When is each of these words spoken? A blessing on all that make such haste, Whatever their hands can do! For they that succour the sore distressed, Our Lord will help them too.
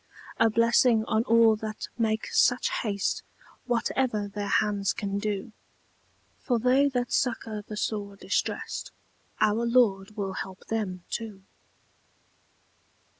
A 0.39 0.49
blessing 0.49 1.05
on 1.05 1.23
all 1.25 1.55
that 1.57 1.87
make 1.95 2.25
such 2.33 2.71
haste, 2.71 3.21
Whatever 3.65 4.27
their 4.27 4.47
hands 4.47 4.93
can 4.93 5.19
do! 5.19 5.51
For 6.39 6.57
they 6.57 6.89
that 6.89 7.11
succour 7.13 7.61
the 7.61 7.77
sore 7.77 8.15
distressed, 8.15 8.89
Our 9.39 9.63
Lord 9.63 10.17
will 10.17 10.33
help 10.33 10.65
them 10.69 11.03
too. 11.11 11.43